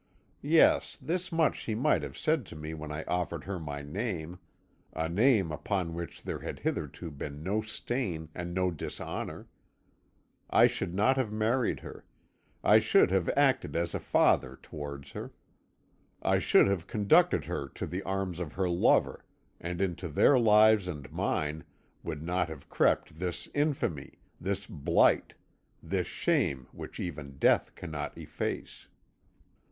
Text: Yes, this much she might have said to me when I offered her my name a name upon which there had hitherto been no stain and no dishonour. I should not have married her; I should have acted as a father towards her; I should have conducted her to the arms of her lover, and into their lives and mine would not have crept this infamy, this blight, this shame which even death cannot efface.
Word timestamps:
Yes, 0.41 0.97
this 0.99 1.31
much 1.31 1.55
she 1.59 1.75
might 1.75 2.01
have 2.01 2.17
said 2.17 2.43
to 2.47 2.55
me 2.55 2.73
when 2.73 2.91
I 2.91 3.03
offered 3.03 3.43
her 3.43 3.59
my 3.59 3.83
name 3.83 4.39
a 4.93 5.07
name 5.07 5.51
upon 5.51 5.93
which 5.93 6.23
there 6.23 6.39
had 6.39 6.57
hitherto 6.57 7.11
been 7.11 7.43
no 7.43 7.61
stain 7.61 8.27
and 8.33 8.51
no 8.51 8.71
dishonour. 8.71 9.47
I 10.49 10.65
should 10.65 10.95
not 10.95 11.17
have 11.17 11.31
married 11.31 11.81
her; 11.81 12.03
I 12.63 12.79
should 12.79 13.11
have 13.11 13.29
acted 13.37 13.75
as 13.75 13.93
a 13.93 13.99
father 13.99 14.57
towards 14.63 15.11
her; 15.11 15.33
I 16.23 16.39
should 16.39 16.65
have 16.65 16.87
conducted 16.87 17.45
her 17.45 17.69
to 17.69 17.85
the 17.85 18.01
arms 18.01 18.39
of 18.39 18.53
her 18.53 18.67
lover, 18.71 19.23
and 19.59 19.83
into 19.83 20.09
their 20.09 20.39
lives 20.39 20.87
and 20.87 21.11
mine 21.11 21.63
would 22.01 22.23
not 22.23 22.49
have 22.49 22.69
crept 22.69 23.19
this 23.19 23.47
infamy, 23.53 24.17
this 24.39 24.65
blight, 24.65 25.35
this 25.83 26.07
shame 26.07 26.65
which 26.71 26.99
even 26.99 27.37
death 27.37 27.75
cannot 27.75 28.17
efface. 28.17 28.87